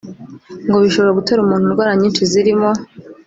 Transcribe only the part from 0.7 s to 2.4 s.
bishobora gutera umuntu indwara nyinshi